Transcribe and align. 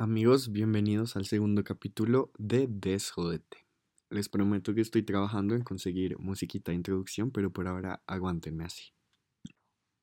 Amigos, 0.00 0.50
bienvenidos 0.50 1.14
al 1.16 1.26
segundo 1.26 1.62
capítulo 1.62 2.32
de 2.38 2.66
Desjodete. 2.70 3.66
Les 4.08 4.30
prometo 4.30 4.72
que 4.72 4.80
estoy 4.80 5.02
trabajando 5.02 5.54
en 5.54 5.62
conseguir 5.62 6.18
musiquita 6.18 6.72
de 6.72 6.76
introducción, 6.76 7.30
pero 7.30 7.52
por 7.52 7.68
ahora 7.68 8.02
aguántenme 8.06 8.64
así. 8.64 8.94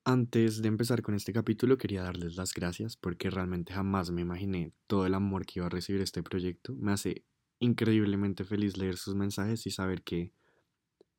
Antes 0.05 0.61
de 0.61 0.67
empezar 0.67 1.01
con 1.01 1.15
este 1.15 1.33
capítulo 1.33 1.79
quería 1.79 2.03
darles 2.03 2.35
las 2.35 2.53
gracias 2.53 2.95
porque 2.95 3.31
realmente 3.31 3.73
jamás 3.73 4.11
me 4.11 4.21
imaginé 4.21 4.71
todo 4.85 5.07
el 5.07 5.15
amor 5.15 5.47
que 5.47 5.61
iba 5.61 5.65
a 5.65 5.69
recibir 5.69 6.01
este 6.01 6.21
proyecto. 6.21 6.75
Me 6.75 6.91
hace 6.91 7.25
increíblemente 7.57 8.43
feliz 8.43 8.77
leer 8.77 8.97
sus 8.97 9.15
mensajes 9.15 9.65
y 9.65 9.71
saber 9.71 10.03
que 10.03 10.31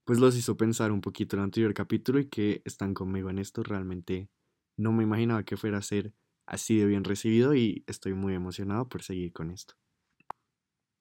pues 0.04 0.20
los 0.20 0.36
hizo 0.36 0.56
pensar 0.56 0.92
un 0.92 1.00
poquito 1.00 1.34
el 1.34 1.42
anterior 1.42 1.74
capítulo 1.74 2.20
y 2.20 2.28
que 2.28 2.62
están 2.64 2.94
conmigo 2.94 3.28
en 3.28 3.40
esto. 3.40 3.64
Realmente 3.64 4.30
no 4.76 4.92
me 4.92 5.02
imaginaba 5.02 5.42
que 5.42 5.56
fuera 5.56 5.78
a 5.78 5.82
ser 5.82 6.14
así 6.48 6.78
de 6.78 6.86
bien 6.86 7.04
recibido 7.04 7.54
y 7.54 7.84
estoy 7.86 8.14
muy 8.14 8.34
emocionado 8.34 8.88
por 8.88 9.02
seguir 9.02 9.32
con 9.32 9.50
esto. 9.50 9.74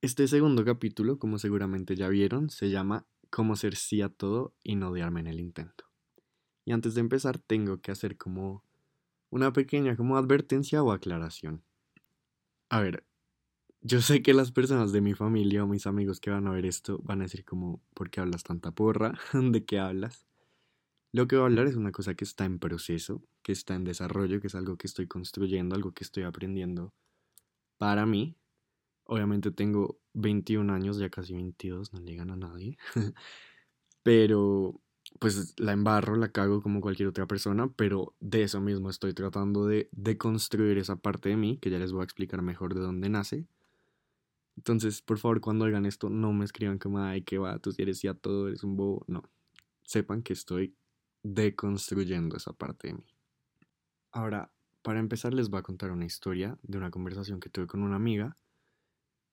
Este 0.02 0.28
segundo 0.28 0.64
capítulo, 0.64 1.18
como 1.18 1.40
seguramente 1.40 1.96
ya 1.96 2.10
vieron, 2.10 2.50
se 2.50 2.70
llama 2.70 3.08
Cómo 3.30 3.55
ser 3.55 3.76
sí 3.76 4.02
a 4.02 4.10
todo 4.10 4.54
y 4.64 4.76
no 4.76 4.90
odiarme 4.90 5.22
en 5.22 5.28
el 5.28 5.40
intento. 5.40 5.86
Y 6.66 6.74
antes 6.74 6.96
de 6.96 7.02
empezar 7.02 7.40
tengo 7.40 7.82
que 7.82 7.91
hacer 7.91 8.18
como 8.18 8.64
una 9.30 9.54
pequeña 9.54 9.96
como 9.96 10.18
advertencia 10.18 10.84
o 10.84 10.91
aclaración. 10.91 11.64
A 12.70 12.82
ver, 12.82 13.05
yo 13.82 14.02
sé 14.02 14.22
que 14.22 14.34
las 14.34 14.52
personas 14.52 14.91
de 14.91 15.02
mi 15.02 15.14
familia 15.14 15.64
o 15.64 15.68
mis 15.68 15.88
amigos 15.88 16.20
que 16.20 16.30
van 16.30 16.48
a 16.48 16.52
ver 16.52 16.66
esto 16.66 17.00
van 17.04 17.22
a 17.22 17.24
decir 17.24 17.46
como, 17.46 17.82
¿por 17.94 18.10
qué 18.10 18.20
hablas 18.20 18.44
tanta 18.44 18.72
porra? 18.72 19.14
¿De 19.34 19.66
qué 19.66 19.80
hablas? 19.80 20.27
Lo 21.12 21.28
que 21.28 21.36
voy 21.36 21.44
a 21.44 21.46
hablar 21.48 21.68
es 21.68 21.76
una 21.76 21.92
cosa 21.92 22.16
que 22.16 22.26
está 22.26 22.46
en 22.46 22.60
proceso, 22.60 23.24
que 23.42 23.52
está 23.52 23.76
en 23.76 23.84
desarrollo, 23.84 24.42
que 24.42 24.48
es 24.48 24.56
algo 24.56 24.78
que 24.78 24.88
estoy 24.88 25.08
construyendo, 25.08 25.76
algo 25.76 25.94
que 25.94 26.04
estoy 26.04 26.24
aprendiendo 26.24 26.94
para 27.78 28.06
mí. 28.06 28.36
Obviamente 29.06 29.52
tengo 29.52 30.00
21 30.14 30.70
años, 30.74 30.98
ya 30.98 31.10
casi 31.10 31.34
22, 31.34 31.94
no 31.94 32.02
le 32.02 32.20
a 32.20 32.26
nadie. 32.26 32.77
pero 34.04 34.82
pues 35.20 35.54
la 35.58 35.72
embarro, 35.72 36.16
la 36.18 36.32
cago 36.32 36.62
como 36.62 36.82
cualquier 36.82 37.08
otra 37.08 37.26
persona, 37.26 37.70
pero 37.76 38.14
de 38.20 38.44
eso 38.44 38.60
mismo 38.62 38.90
estoy 38.90 39.14
tratando 39.14 39.66
de, 39.66 39.90
de 39.92 40.18
construir 40.18 40.77
esa 40.77 40.98
parte 40.98 41.30
de 41.30 41.38
mí, 41.38 41.58
que 41.58 41.70
ya 41.70 41.80
les 41.80 41.92
voy 41.92 42.02
a 42.02 42.04
explicar 42.04 42.42
mejor 42.42 42.76
de 42.76 42.82
dónde 42.82 43.10
nace. 43.10 43.48
Entonces, 44.58 45.02
por 45.02 45.20
favor, 45.20 45.40
cuando 45.40 45.66
oigan 45.66 45.86
esto, 45.86 46.10
no 46.10 46.34
me 46.34 46.44
escriban 46.46 46.80
como, 46.80 46.99
ay, 46.99 47.21
qué 47.21 47.38
va, 47.38 47.60
tú 47.60 47.71
si 47.71 47.82
eres 47.84 48.02
ya 48.02 48.14
todo, 48.14 48.48
eres 48.48 48.64
un 48.64 48.76
bobo. 48.76 49.05
No. 49.08 49.24
Sepan 49.84 50.24
que 50.24 50.34
estoy 50.34 50.76
deconstruyendo 51.23 52.37
esa 52.37 52.54
parte 52.54 52.87
de 52.87 52.93
mí. 52.96 53.05
Ahora, 54.12 54.51
para 54.82 54.99
empezar 54.99 55.34
les 55.34 55.49
voy 55.49 55.59
a 55.59 55.63
contar 55.63 55.91
una 55.91 56.05
historia 56.05 56.57
de 56.63 56.77
una 56.77 56.91
conversación 56.91 57.40
que 57.40 57.49
tuve 57.49 57.68
con 57.68 57.84
una 57.84 57.98
amiga 57.98 58.37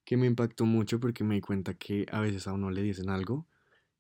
que 0.05 0.17
me 0.17 0.27
impactó 0.27 0.67
mucho 0.67 1.01
porque 1.01 1.25
me 1.25 1.37
di 1.37 1.41
cuenta 1.41 1.75
que 1.75 2.07
a 2.11 2.21
veces 2.21 2.47
a 2.47 2.53
uno 2.53 2.71
le 2.71 2.83
dicen 2.83 3.09
algo 3.09 3.47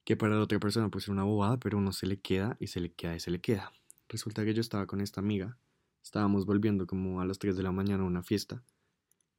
que 0.04 0.16
para 0.16 0.34
la 0.34 0.42
otra 0.42 0.58
persona 0.58 0.90
puede 0.90 1.04
ser 1.04 1.12
una 1.12 1.24
bobada, 1.24 1.58
pero 1.58 1.78
uno 1.78 1.92
se 1.92 2.06
le 2.06 2.20
queda 2.20 2.56
y 2.60 2.66
se 2.66 2.80
le 2.80 2.92
queda 2.92 3.16
y 3.16 3.20
se 3.20 3.30
le 3.30 3.40
queda. 3.40 3.72
Resulta 4.08 4.44
que 4.44 4.52
yo 4.52 4.60
estaba 4.60 4.86
con 4.86 5.00
esta 5.00 5.20
amiga, 5.20 5.58
estábamos 6.02 6.44
volviendo 6.44 6.86
como 6.86 7.22
a 7.22 7.24
las 7.24 7.38
3 7.38 7.56
de 7.56 7.62
la 7.62 7.72
mañana 7.72 8.02
a 8.02 8.06
una 8.06 8.22
fiesta 8.22 8.62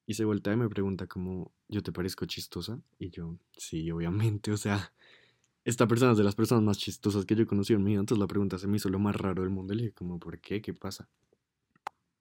y 0.07 0.15
se 0.15 0.25
voltea 0.25 0.53
y 0.53 0.57
me 0.57 0.69
pregunta 0.69 1.07
como, 1.07 1.53
¿yo 1.67 1.83
te 1.83 1.91
parezco 1.91 2.25
chistosa? 2.25 2.79
Y 2.97 3.09
yo, 3.09 3.37
sí, 3.57 3.89
obviamente, 3.91 4.51
o 4.51 4.57
sea, 4.57 4.93
esta 5.65 5.87
persona 5.87 6.11
es 6.11 6.17
de 6.17 6.23
las 6.23 6.35
personas 6.35 6.63
más 6.63 6.77
chistosas 6.77 7.25
que 7.25 7.35
yo 7.35 7.43
he 7.43 7.73
en 7.73 7.83
mi 7.83 7.91
vida, 7.91 7.99
entonces 7.99 8.19
la 8.19 8.27
pregunta 8.27 8.59
se 8.59 8.67
me 8.67 8.77
hizo 8.77 8.87
lo 8.89 8.99
más 8.99 9.15
raro 9.15 9.41
del 9.41 9.49
mundo. 9.49 9.73
Le 9.73 9.83
dije 9.83 9.93
como, 9.95 10.19
¿por 10.19 10.39
qué? 10.39 10.61
¿Qué 10.61 10.75
pasa? 10.75 11.09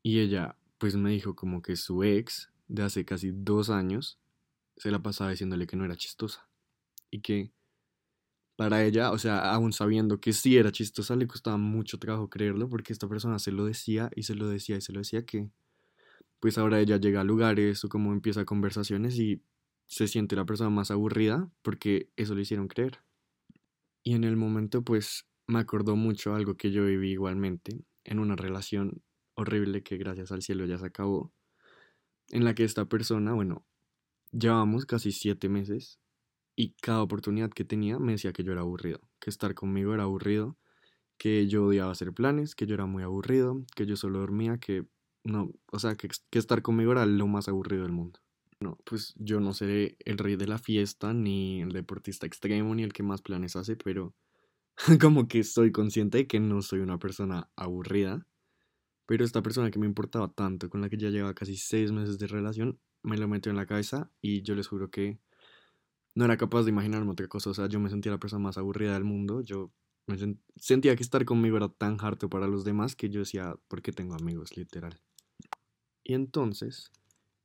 Y 0.03 0.21
ella, 0.21 0.57
pues 0.79 0.97
me 0.97 1.11
dijo 1.11 1.37
como 1.37 1.61
que 1.61 1.77
su 1.77 2.03
ex, 2.03 2.51
de 2.69 2.83
hace 2.83 3.05
casi 3.05 3.33
dos 3.33 3.69
años, 3.69 4.19
se 4.79 4.91
la 4.91 5.03
pasaba 5.03 5.31
diciéndole 5.31 5.67
que 5.67 5.77
no 5.77 5.85
era 5.85 5.95
chistosa. 5.95 6.49
Y 7.11 7.21
que 7.21 7.53
para 8.57 8.83
ella, 8.83 9.13
o 9.13 9.19
sea, 9.19 9.53
aún 9.53 9.75
sabiendo 9.75 10.21
que 10.21 10.33
sí 10.33 10.57
era 10.57 10.73
chistosa, 10.73 11.15
le 11.15 11.27
costaba 11.27 11.59
mucho 11.59 11.99
trabajo 11.99 12.31
creerlo 12.31 12.71
porque 12.71 12.95
esta 12.95 13.09
persona 13.09 13.39
se 13.39 13.53
lo 13.53 13.67
decía 13.67 14.11
y 14.17 14.23
se 14.23 14.35
lo 14.35 14.49
decía 14.49 14.77
y 14.77 14.81
se 14.81 14.93
lo 14.95 15.01
decía 15.01 15.27
que, 15.27 15.51
pues 16.41 16.57
ahora 16.57 16.81
ella 16.81 16.97
llega 16.99 17.21
a 17.21 17.25
lugares 17.25 17.85
o 17.85 17.91
como 17.91 18.13
empieza 18.13 18.47
conversaciones 18.47 19.19
y 19.19 19.43
se 19.87 20.09
siente 20.09 20.35
la 20.37 20.47
persona 20.47 20.71
más 20.71 20.91
aburrida 20.91 21.51
porque 21.63 22.11
eso 22.17 22.35
le 22.35 22.43
hicieron 22.43 22.69
creer. 22.69 23.01
Y 24.05 24.15
en 24.15 24.25
el 24.25 24.37
momento 24.37 24.85
pues 24.85 25.27
me 25.47 25.59
acordó 25.59 25.97
mucho 25.97 26.35
algo 26.35 26.57
que 26.57 26.71
yo 26.71 26.85
viví 26.85 27.11
igualmente 27.13 27.85
en 28.05 28.19
una 28.19 28.37
relación 28.37 29.03
horrible 29.35 29.83
que 29.83 29.97
gracias 29.97 30.31
al 30.31 30.43
cielo 30.43 30.67
ya 30.67 30.79
se 30.79 30.87
acabó, 30.87 31.33
en 32.29 32.45
la 32.45 32.55
que 32.55 32.65
esta 32.65 32.87
persona, 32.87 33.33
bueno, 33.35 33.67
llevábamos 34.33 34.87
casi 34.87 35.13
siete 35.13 35.49
meses 35.49 36.01
y 36.57 36.75
cada 36.83 37.03
oportunidad 37.03 37.51
que 37.51 37.65
tenía 37.65 37.99
me 37.99 38.13
decía 38.13 38.33
que 38.33 38.45
yo 38.45 38.53
era 38.53 38.63
aburrido, 38.63 39.01
que 39.21 39.31
estar 39.31 39.55
conmigo 39.55 39.95
era 39.95 40.05
aburrido, 40.05 40.59
que 41.19 41.49
yo 41.49 41.67
odiaba 41.67 41.93
hacer 41.93 42.13
planes, 42.15 42.55
que 42.55 42.67
yo 42.67 42.75
era 42.75 42.87
muy 42.87 43.03
aburrido, 43.05 43.65
que 43.77 43.87
yo 43.87 43.97
solo 43.97 44.21
dormía, 44.21 44.59
que 44.59 44.87
no, 45.25 45.51
o 45.73 45.79
sea, 45.81 45.97
que, 45.97 46.09
que 46.31 46.39
estar 46.39 46.63
conmigo 46.63 46.93
era 46.93 47.07
lo 47.07 47.27
más 47.29 47.49
aburrido 47.49 47.85
del 47.85 47.93
mundo. 47.93 48.21
No, 48.61 48.79
pues 48.85 49.15
yo 49.17 49.41
no 49.41 49.53
seré 49.53 49.97
el 50.05 50.19
rey 50.19 50.37
de 50.37 50.47
la 50.47 50.59
fiesta, 50.59 51.13
ni 51.13 51.63
el 51.63 51.73
deportista 51.73 52.27
extremo, 52.27 52.75
ni 52.75 52.83
el 52.83 52.93
que 52.93 53.03
más 53.03 53.23
planes 53.23 53.57
hace, 53.57 53.77
pero 53.77 54.15
como 55.01 55.29
que 55.29 55.41
estoy 55.41 55.73
consciente 55.73 56.19
de 56.19 56.27
que 56.27 56.41
no 56.41 56.63
soy 56.63 56.81
una 56.81 56.99
persona 56.99 57.51
aburrida. 57.57 58.27
Pero 59.07 59.25
esta 59.25 59.43
persona 59.43 59.71
que 59.71 59.79
me 59.79 59.87
importaba 59.87 60.33
tanto, 60.33 60.71
con 60.71 60.81
la 60.81 60.89
que 60.89 60.97
ya 60.97 61.11
llevaba 61.11 61.35
casi 61.35 61.57
seis 61.57 61.93
meses 61.93 62.19
de 62.19 62.27
relación, 62.27 62.81
me 63.03 63.19
lo 63.19 63.29
metió 63.29 63.51
en 63.51 63.57
la 63.57 63.67
cabeza 63.67 64.11
y 64.23 64.43
yo 64.43 64.55
les 64.55 64.67
juro 64.67 64.91
que 64.91 65.19
no 66.15 66.25
era 66.25 66.37
capaz 66.37 66.63
de 66.63 66.71
imaginarme 66.71 67.11
otra 67.11 67.29
cosa. 67.29 67.51
O 67.51 67.55
sea, 67.55 67.69
yo 67.69 67.81
me 67.81 67.91
sentía 67.91 68.13
la 68.13 68.19
persona 68.19 68.45
más 68.45 68.57
aburrida 68.57 68.95
del 68.95 69.05
mundo. 69.05 69.43
Yo 69.43 69.73
me 70.07 70.17
sentía 70.57 70.97
que 70.97 71.03
estar 71.03 71.25
conmigo 71.25 71.57
era 71.57 71.69
tan 71.69 71.99
harto 72.01 72.31
para 72.31 72.47
los 72.47 72.65
demás 72.65 72.97
que 72.97 73.11
yo 73.11 73.21
decía, 73.21 73.57
¿por 73.69 73.83
qué 73.83 73.93
tengo 73.93 74.15
amigos? 74.15 74.57
Literal. 74.57 75.01
Y 76.03 76.15
entonces 76.15 76.91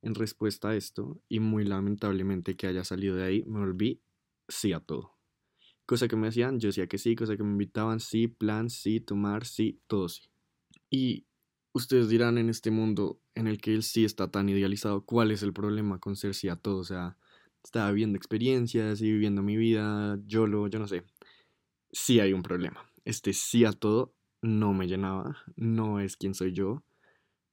en 0.01 0.15
respuesta 0.15 0.69
a 0.69 0.75
esto, 0.75 1.21
y 1.29 1.39
muy 1.39 1.65
lamentablemente 1.65 2.55
que 2.55 2.67
haya 2.67 2.83
salido 2.83 3.15
de 3.15 3.23
ahí, 3.23 3.43
me 3.45 3.59
volví 3.59 4.01
sí 4.47 4.73
a 4.73 4.79
todo. 4.79 5.17
Cosa 5.85 6.07
que 6.07 6.15
me 6.15 6.27
decían, 6.27 6.59
yo 6.59 6.69
decía 6.69 6.87
que 6.87 6.97
sí, 6.97 7.15
cosa 7.15 7.35
que 7.35 7.43
me 7.43 7.51
invitaban, 7.51 7.99
sí, 7.99 8.27
plan, 8.27 8.69
sí, 8.69 8.99
tomar, 8.99 9.45
sí, 9.45 9.81
todo 9.87 10.07
sí. 10.09 10.29
Y 10.89 11.25
ustedes 11.73 12.09
dirán 12.09 12.37
en 12.37 12.49
este 12.49 12.71
mundo 12.71 13.19
en 13.35 13.47
el 13.47 13.59
que 13.59 13.73
el 13.73 13.83
sí 13.83 14.05
está 14.05 14.29
tan 14.29 14.49
idealizado, 14.49 15.05
¿cuál 15.05 15.31
es 15.31 15.43
el 15.43 15.53
problema 15.53 15.99
con 15.99 16.15
ser 16.15 16.35
sí 16.35 16.49
a 16.49 16.55
todo? 16.55 16.77
O 16.77 16.83
sea, 16.83 17.17
estaba 17.63 17.91
viviendo 17.91 18.17
experiencias 18.17 19.01
y 19.01 19.11
viviendo 19.11 19.41
mi 19.41 19.57
vida, 19.57 20.19
yo 20.25 20.47
lo, 20.47 20.67
yo 20.67 20.79
no 20.79 20.87
sé. 20.87 21.03
Sí 21.91 22.19
hay 22.19 22.33
un 22.33 22.43
problema. 22.43 22.89
Este 23.05 23.33
sí 23.33 23.65
a 23.65 23.71
todo 23.73 24.13
no 24.41 24.73
me 24.73 24.87
llenaba, 24.87 25.37
no 25.55 25.99
es 25.99 26.15
quien 26.15 26.33
soy 26.33 26.53
yo 26.53 26.83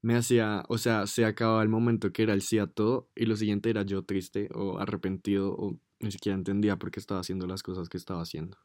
me 0.06 0.14
hacía, 0.14 0.62
o 0.68 0.78
sea, 0.78 1.08
se 1.08 1.24
acababa 1.24 1.64
el 1.64 1.68
momento 1.68 2.12
que 2.12 2.22
era 2.22 2.32
el 2.32 2.40
sí 2.40 2.60
a 2.60 2.68
todo 2.68 3.10
y 3.16 3.26
lo 3.26 3.34
siguiente 3.34 3.70
era 3.70 3.82
yo 3.82 4.04
triste 4.04 4.48
o 4.54 4.78
arrepentido 4.78 5.52
o 5.52 5.80
ni 5.98 6.12
siquiera 6.12 6.38
entendía 6.38 6.76
por 6.76 6.92
qué 6.92 7.00
estaba 7.00 7.18
haciendo 7.18 7.48
las 7.48 7.64
cosas 7.64 7.88
que 7.88 7.96
estaba 7.96 8.22
haciendo. 8.22 8.56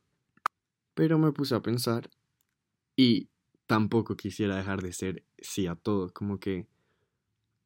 Pero 0.94 1.18
me 1.18 1.32
puse 1.32 1.56
a 1.56 1.64
pensar 1.64 2.12
y 2.96 3.28
tampoco 3.66 4.16
quisiera 4.16 4.56
dejar 4.56 4.84
de 4.84 4.94
ser 4.94 5.24
sí 5.40 5.66
a 5.66 5.74
todo, 5.74 6.14
como 6.14 6.40
que 6.40 6.68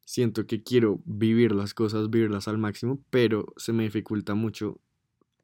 siento 0.06 0.46
que 0.46 0.62
quiero 0.62 1.02
vivir 1.04 1.52
las 1.52 1.74
cosas, 1.74 2.08
vivirlas 2.08 2.48
al 2.48 2.56
máximo, 2.56 3.04
pero 3.10 3.52
se 3.58 3.74
me 3.74 3.82
dificulta 3.82 4.34
mucho 4.34 4.80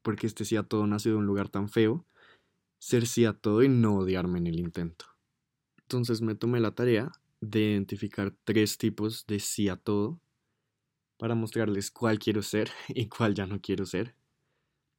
porque 0.00 0.26
este 0.26 0.46
sí 0.46 0.56
a 0.56 0.62
todo 0.62 0.86
nació 0.86 1.12
de 1.12 1.18
un 1.18 1.26
lugar 1.26 1.50
tan 1.50 1.68
feo, 1.68 2.06
ser 2.78 3.06
sí 3.06 3.26
a 3.26 3.34
todo 3.34 3.62
y 3.62 3.68
no 3.68 3.96
odiarme 3.96 4.38
en 4.38 4.46
el 4.46 4.58
intento. 4.58 5.04
Entonces 5.82 6.22
me 6.22 6.34
tomé 6.34 6.60
la 6.60 6.74
tarea 6.74 7.12
de 7.42 7.72
identificar 7.72 8.32
tres 8.44 8.78
tipos 8.78 9.26
de 9.26 9.40
sí 9.40 9.68
a 9.68 9.76
todo 9.76 10.20
para 11.18 11.34
mostrarles 11.34 11.90
cuál 11.90 12.18
quiero 12.18 12.40
ser 12.40 12.70
y 12.88 13.08
cuál 13.08 13.34
ya 13.34 13.46
no 13.46 13.60
quiero 13.60 13.84
ser. 13.84 14.14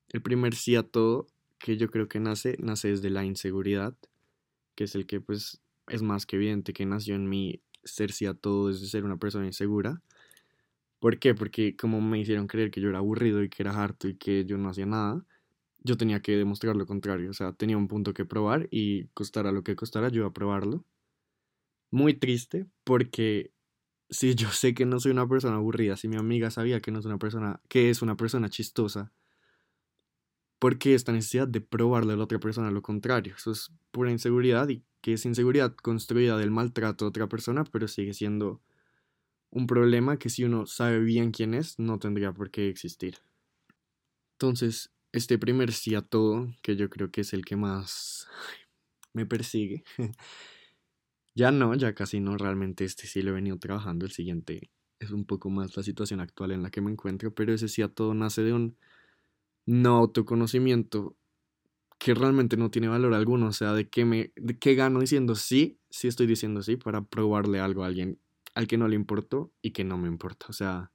El 0.09 0.21
primer 0.21 0.53
sí 0.53 0.75
a 0.75 0.83
todo 0.83 1.27
que 1.57 1.77
yo 1.77 1.89
creo 1.89 2.09
que 2.09 2.19
nace, 2.19 2.57
nace 2.59 2.89
desde 2.89 3.09
la 3.09 3.23
inseguridad, 3.23 3.95
que 4.75 4.83
es 4.83 4.95
el 4.95 5.07
que 5.07 5.21
pues 5.21 5.61
es 5.87 6.01
más 6.01 6.25
que 6.25 6.35
evidente 6.35 6.73
que 6.73 6.85
nació 6.85 7.15
en 7.15 7.29
mí 7.29 7.61
ser 7.85 8.11
sí 8.11 8.25
a 8.25 8.33
todo 8.33 8.67
desde 8.67 8.87
ser 8.87 9.05
una 9.05 9.17
persona 9.17 9.45
insegura. 9.45 10.01
¿Por 10.99 11.19
qué? 11.19 11.33
Porque 11.33 11.77
como 11.77 12.01
me 12.01 12.19
hicieron 12.19 12.47
creer 12.47 12.71
que 12.71 12.81
yo 12.81 12.89
era 12.89 12.97
aburrido 12.97 13.41
y 13.41 13.49
que 13.49 13.63
era 13.63 13.71
harto 13.71 14.09
y 14.09 14.15
que 14.15 14.45
yo 14.45 14.57
no 14.57 14.69
hacía 14.69 14.85
nada, 14.85 15.25
yo 15.79 15.95
tenía 15.97 16.21
que 16.21 16.35
demostrar 16.35 16.75
lo 16.75 16.85
contrario. 16.85 17.29
O 17.29 17.33
sea, 17.33 17.53
tenía 17.53 17.77
un 17.77 17.87
punto 17.87 18.13
que 18.13 18.25
probar 18.25 18.67
y 18.71 19.05
costara 19.13 19.51
lo 19.53 19.63
que 19.63 19.75
costara, 19.77 20.09
yo 20.09 20.21
iba 20.21 20.27
a 20.27 20.33
probarlo 20.33 20.85
muy 21.93 22.15
triste 22.15 22.65
porque 22.83 23.53
si 24.09 24.33
yo 24.35 24.49
sé 24.49 24.73
que 24.73 24.85
no 24.85 24.99
soy 24.99 25.11
una 25.11 25.27
persona 25.27 25.57
aburrida, 25.57 25.95
si 25.95 26.07
mi 26.07 26.17
amiga 26.17 26.49
sabía 26.49 26.81
que 26.81 26.91
no 26.91 26.99
es 26.99 27.05
una 27.05 27.19
persona, 27.19 27.61
que 27.69 27.91
es 27.91 28.01
una 28.01 28.17
persona 28.17 28.49
chistosa, 28.49 29.13
¿por 30.57 30.79
qué 30.79 30.95
esta 30.95 31.11
necesidad 31.11 31.47
de 31.47 31.61
probarle 31.61 32.13
a 32.13 32.15
la 32.15 32.23
otra 32.23 32.39
persona 32.39 32.71
lo 32.71 32.81
contrario? 32.81 33.35
Eso 33.37 33.51
es 33.51 33.71
pura 33.91 34.11
inseguridad 34.11 34.69
y 34.69 34.83
que 35.01 35.13
es 35.13 35.25
inseguridad 35.25 35.75
construida 35.75 36.35
del 36.37 36.49
maltrato 36.49 37.05
de 37.05 37.09
otra 37.09 37.27
persona, 37.27 37.63
pero 37.63 37.87
sigue 37.87 38.13
siendo 38.13 38.61
un 39.51 39.67
problema 39.67 40.17
que 40.17 40.29
si 40.29 40.43
uno 40.43 40.65
sabe 40.65 40.99
bien 40.99 41.31
quién 41.31 41.53
es, 41.53 41.77
no 41.77 41.99
tendría 41.99 42.33
por 42.33 42.49
qué 42.49 42.69
existir. 42.69 43.19
Entonces, 44.39 44.91
este 45.11 45.37
primer 45.37 45.71
sí 45.73 45.93
a 45.93 46.01
todo, 46.01 46.47
que 46.63 46.75
yo 46.75 46.89
creo 46.89 47.11
que 47.11 47.21
es 47.21 47.33
el 47.33 47.45
que 47.45 47.55
más 47.55 48.27
me 49.13 49.27
persigue, 49.27 49.83
ya 51.35 51.51
no, 51.51 51.73
ya 51.75 51.93
casi 51.95 52.19
no, 52.19 52.37
realmente 52.37 52.85
este 52.85 53.07
sí 53.07 53.21
lo 53.21 53.31
he 53.31 53.33
venido 53.33 53.57
trabajando, 53.59 54.05
el 54.05 54.11
siguiente 54.11 54.71
es 54.99 55.11
un 55.11 55.25
poco 55.25 55.49
más 55.49 55.75
la 55.75 55.83
situación 55.83 56.19
actual 56.19 56.51
en 56.51 56.63
la 56.63 56.71
que 56.71 56.81
me 56.81 56.91
encuentro, 56.91 57.33
pero 57.33 57.53
ese 57.53 57.67
sí 57.67 57.81
a 57.81 57.89
todo 57.89 58.13
nace 58.13 58.43
de 58.43 58.53
un 58.53 58.77
no 59.65 59.97
autoconocimiento 59.97 61.17
que 61.99 62.13
realmente 62.13 62.57
no 62.57 62.71
tiene 62.71 62.89
valor 62.89 63.13
alguno, 63.13 63.47
o 63.47 63.53
sea, 63.53 63.73
de 63.73 63.89
qué 63.89 64.05
me 64.05 64.33
de 64.35 64.57
qué 64.59 64.75
gano 64.75 64.99
diciendo 64.99 65.35
sí, 65.35 65.79
sí 65.89 66.07
estoy 66.07 66.27
diciendo 66.27 66.61
sí 66.63 66.77
para 66.77 67.03
probarle 67.03 67.59
algo 67.59 67.83
a 67.83 67.87
alguien 67.87 68.19
al 68.55 68.67
que 68.67 68.77
no 68.77 68.87
le 68.87 68.95
importó 68.95 69.51
y 69.61 69.71
que 69.71 69.83
no 69.83 69.97
me 69.97 70.07
importa, 70.09 70.47
o 70.49 70.53
sea, 70.53 70.91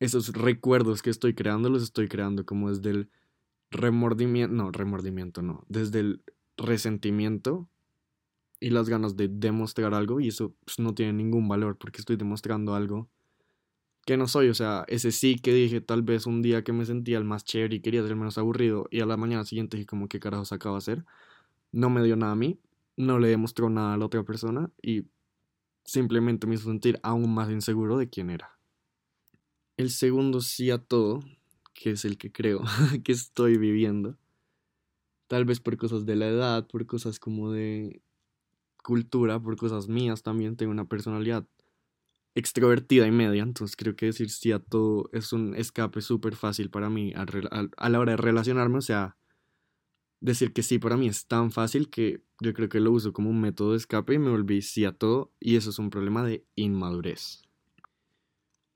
esos 0.00 0.28
recuerdos 0.34 1.02
que 1.02 1.10
estoy 1.10 1.34
creando 1.34 1.70
los 1.70 1.82
estoy 1.82 2.08
creando 2.08 2.46
como 2.46 2.70
desde 2.70 2.90
el 2.90 3.10
remordimiento, 3.70 4.54
no, 4.54 4.72
remordimiento 4.72 5.42
no, 5.42 5.64
desde 5.68 6.00
el 6.00 6.22
resentimiento 6.56 7.68
y 8.60 8.70
las 8.70 8.88
ganas 8.88 9.16
de 9.16 9.28
demostrar 9.28 9.94
algo 9.94 10.20
y 10.20 10.28
eso 10.28 10.54
pues, 10.64 10.78
no 10.78 10.94
tiene 10.94 11.12
ningún 11.12 11.48
valor 11.48 11.76
porque 11.78 12.00
estoy 12.00 12.16
demostrando 12.16 12.74
algo 12.74 13.08
que 14.06 14.16
no 14.16 14.28
soy, 14.28 14.48
o 14.48 14.54
sea, 14.54 14.84
ese 14.86 15.10
sí 15.10 15.34
que 15.36 15.52
dije 15.52 15.80
tal 15.80 16.02
vez 16.02 16.26
un 16.26 16.40
día 16.40 16.62
que 16.62 16.72
me 16.72 16.86
sentía 16.86 17.18
el 17.18 17.24
más 17.24 17.44
chévere 17.44 17.76
y 17.76 17.80
quería 17.80 18.02
ser 18.02 18.12
el 18.12 18.16
menos 18.16 18.38
aburrido 18.38 18.86
y 18.90 19.00
a 19.00 19.06
la 19.06 19.16
mañana 19.16 19.44
siguiente 19.44 19.76
dije 19.76 19.86
como 19.86 20.08
qué 20.08 20.20
carajos 20.20 20.52
acabo 20.52 20.76
de 20.76 20.78
hacer, 20.78 21.04
no 21.72 21.90
me 21.90 22.02
dio 22.04 22.14
nada 22.14 22.32
a 22.32 22.36
mí, 22.36 22.60
no 22.96 23.18
le 23.18 23.28
demostró 23.28 23.68
nada 23.68 23.94
a 23.94 23.96
la 23.96 24.06
otra 24.06 24.22
persona 24.22 24.70
y 24.80 25.06
simplemente 25.84 26.46
me 26.46 26.54
hizo 26.54 26.68
sentir 26.68 27.00
aún 27.02 27.34
más 27.34 27.50
inseguro 27.50 27.98
de 27.98 28.08
quién 28.08 28.30
era. 28.30 28.56
El 29.76 29.90
segundo 29.90 30.40
sí 30.40 30.70
a 30.70 30.78
todo, 30.78 31.24
que 31.74 31.90
es 31.90 32.04
el 32.04 32.16
que 32.16 32.30
creo 32.30 32.62
que 33.04 33.10
estoy 33.10 33.58
viviendo, 33.58 34.16
tal 35.26 35.44
vés 35.44 35.58
por 35.58 35.76
cosas 35.76 36.06
de 36.06 36.14
la 36.14 36.28
edad, 36.28 36.68
por 36.68 36.86
cosas 36.86 37.18
como 37.18 37.50
de 37.50 38.00
cultura, 38.86 39.40
por 39.40 39.56
cosas 39.56 39.88
mías 39.88 40.22
también, 40.22 40.56
tengo 40.56 40.70
una 40.70 40.84
personalidad 40.84 41.44
extrovertida 42.36 43.04
y 43.08 43.10
media, 43.10 43.42
entonces 43.42 43.74
creo 43.74 43.96
que 43.96 44.06
decir 44.06 44.30
sí 44.30 44.52
a 44.52 44.60
todo 44.60 45.10
es 45.12 45.32
un 45.32 45.56
escape 45.56 46.00
súper 46.00 46.36
fácil 46.36 46.70
para 46.70 46.88
mí 46.88 47.12
a, 47.16 47.88
la 47.88 47.98
hora 47.98 48.12
de 48.12 48.16
relacionarme, 48.16 48.78
o 48.78 48.82
sea, 48.82 49.16
decir 50.20 50.52
que 50.52 50.62
sí 50.62 50.78
para 50.78 50.96
mí 50.96 51.08
es 51.08 51.26
tan 51.26 51.50
fácil 51.50 51.90
que 51.90 52.22
yo 52.40 52.52
creo 52.54 52.68
que 52.68 52.78
lo 52.78 52.92
uso 52.92 53.12
como 53.12 53.28
un 53.28 53.40
método 53.40 53.72
de 53.72 53.78
escape 53.78 54.14
y 54.14 54.18
me 54.20 54.30
volví 54.30 54.62
sí 54.62 54.84
a 54.84 54.92
todo 54.92 55.32
y 55.40 55.56
eso 55.56 55.70
es 55.70 55.80
un 55.80 55.90
problema 55.90 56.24
de 56.24 56.44
inmadurez. 56.54 57.42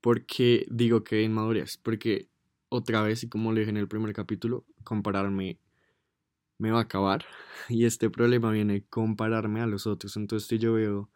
¿Por 0.01 0.25
qué 0.25 0.65
digo 0.69 1.05
que 1.05 1.21
inmadurez? 1.21 1.77
Porque 1.77 2.27
otra 2.67 3.01
vez, 3.01 3.23
y 3.23 3.29
como 3.29 3.53
le 3.53 3.61
dije 3.61 3.69
en 3.69 3.77
el 3.77 3.87
primer 3.87 4.11
capítulo, 4.11 4.65
compararme 4.83 5.57
me 6.61 6.71
va 6.71 6.79
a 6.79 6.83
acabar 6.83 7.25
y 7.69 7.85
este 7.85 8.09
problema 8.09 8.51
viene 8.51 8.85
compararme 8.89 9.61
a 9.61 9.67
los 9.67 9.87
otros, 9.87 10.15
entonces 10.17 10.47
si 10.47 10.59
yo 10.59 10.73
veo 10.73 11.09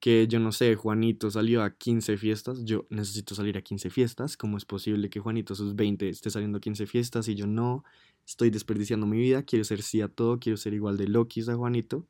que 0.00 0.28
yo 0.28 0.38
no 0.38 0.52
sé, 0.52 0.76
Juanito 0.76 1.30
salió 1.30 1.62
a 1.62 1.76
15 1.76 2.16
fiestas, 2.18 2.64
yo 2.64 2.86
necesito 2.88 3.34
salir 3.34 3.56
a 3.58 3.62
15 3.62 3.90
fiestas, 3.90 4.36
¿cómo 4.36 4.56
es 4.56 4.64
posible 4.64 5.10
que 5.10 5.18
Juanito 5.20 5.54
sus 5.56 5.74
20 5.74 6.08
esté 6.08 6.30
saliendo 6.30 6.58
a 6.58 6.60
15 6.60 6.86
fiestas 6.86 7.26
y 7.28 7.34
yo 7.34 7.46
no? 7.46 7.84
Estoy 8.24 8.50
desperdiciando 8.50 9.06
mi 9.06 9.18
vida, 9.18 9.42
quiero 9.42 9.64
ser 9.64 9.82
sí 9.82 10.00
a 10.00 10.08
todo, 10.08 10.38
quiero 10.38 10.56
ser 10.56 10.74
igual 10.74 10.96
de 10.96 11.08
Loki 11.08 11.40
a 11.48 11.56
Juanito. 11.56 12.06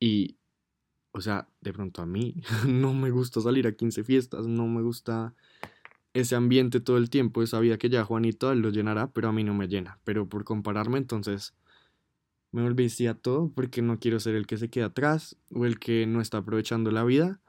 Y, 0.00 0.36
o 1.12 1.20
sea, 1.20 1.48
de 1.60 1.72
pronto 1.72 2.02
a 2.02 2.06
mí 2.06 2.34
no 2.66 2.94
me 2.94 3.10
gusta 3.10 3.40
salir 3.40 3.66
a 3.68 3.76
15 3.76 4.02
fiestas, 4.02 4.46
no 4.48 4.66
me 4.66 4.82
gusta 4.82 5.34
ese 6.16 6.34
ambiente 6.34 6.80
todo 6.80 6.96
el 6.96 7.10
tiempo, 7.10 7.42
esa 7.42 7.60
vida 7.60 7.76
que 7.76 7.90
ya 7.90 8.02
Juanito 8.02 8.54
lo 8.54 8.70
llenará, 8.70 9.12
pero 9.12 9.28
a 9.28 9.32
mí 9.32 9.44
no 9.44 9.52
me 9.52 9.68
llena. 9.68 9.98
Pero 10.04 10.26
por 10.28 10.44
compararme, 10.44 10.96
entonces 10.96 11.54
me 12.52 12.62
volví 12.62 12.88
a 13.06 13.14
todo 13.14 13.52
porque 13.54 13.82
no 13.82 13.98
quiero 13.98 14.18
ser 14.18 14.34
el 14.34 14.46
que 14.46 14.56
se 14.56 14.70
queda 14.70 14.86
atrás 14.86 15.36
o 15.50 15.66
el 15.66 15.78
que 15.78 16.06
no 16.06 16.22
está 16.22 16.38
aprovechando 16.38 16.90
la 16.90 17.04
vida, 17.04 17.40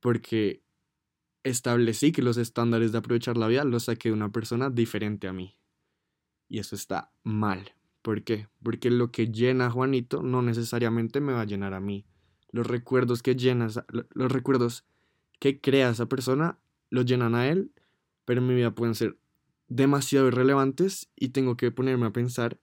porque 0.00 0.62
establecí 1.42 2.12
que 2.12 2.20
los 2.20 2.36
estándares 2.36 2.92
de 2.92 2.98
aprovechar 2.98 3.38
la 3.38 3.48
vida 3.48 3.64
los 3.64 3.84
saqué 3.84 4.10
de 4.10 4.14
una 4.14 4.30
persona 4.30 4.68
diferente 4.68 5.26
a 5.26 5.32
mí. 5.32 5.56
Y 6.48 6.58
eso 6.58 6.76
está 6.76 7.12
mal. 7.22 7.72
¿Por 8.02 8.24
qué? 8.24 8.48
Porque 8.62 8.90
lo 8.90 9.10
que 9.10 9.28
llena 9.28 9.66
a 9.66 9.70
Juanito 9.70 10.22
no 10.22 10.42
necesariamente 10.42 11.22
me 11.22 11.32
va 11.32 11.40
a 11.40 11.46
llenar 11.46 11.72
a 11.72 11.80
mí. 11.80 12.04
Los 12.50 12.66
recuerdos 12.66 13.22
que 13.22 13.36
llenas, 13.36 13.80
los 13.88 14.30
recuerdos 14.30 14.84
que 15.40 15.62
crea 15.62 15.88
esa 15.88 16.06
persona, 16.06 16.58
los 16.90 17.06
llenan 17.06 17.34
a 17.34 17.48
él, 17.48 17.72
pero 18.24 18.40
en 18.40 18.46
mi 18.46 18.54
vida 18.54 18.74
pueden 18.74 18.94
ser 18.94 19.16
demasiado 19.68 20.28
irrelevantes 20.28 21.10
y 21.16 21.30
tengo 21.30 21.56
que 21.56 21.70
ponerme 21.70 22.06
a 22.06 22.12
pensar 22.12 22.60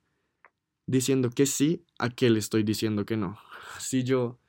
diciendo 0.86 1.30
que 1.30 1.46
sí, 1.46 1.86
¿a 1.98 2.10
qué 2.10 2.30
le 2.30 2.40
estoy 2.40 2.64
diciendo 2.64 3.06
que 3.06 3.18
no? 3.18 3.38
Si 3.80 4.04
yo 4.04 4.40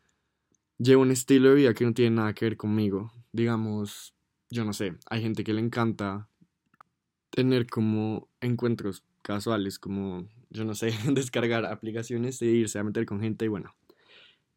llevo 0.79 1.03
un 1.03 1.11
estilo 1.11 1.51
de 1.51 1.57
vida 1.57 1.75
que 1.75 1.85
no 1.85 1.93
tiene 1.93 2.17
nada 2.17 2.33
que 2.33 2.47
ver 2.47 2.57
conmigo, 2.57 3.13
digamos, 3.33 4.15
yo 4.51 4.65
no 4.65 4.73
sé, 4.73 4.95
hay 5.09 5.23
gente 5.23 5.45
que 5.45 5.53
le 5.53 5.61
encanta 5.61 6.29
tener 7.31 7.67
como 7.67 8.29
encuentros 8.41 9.05
casuales, 9.23 9.79
como, 9.79 10.27
yo 10.51 10.65
no 10.65 10.75
sé, 10.75 10.93
descargar 11.13 11.67
aplicaciones 11.67 12.41
e 12.43 12.47
irse 12.47 12.79
a 12.79 12.85
meter 12.85 13.07
con 13.07 13.21
gente 13.21 13.45
y 13.45 13.49
bueno, 13.49 13.75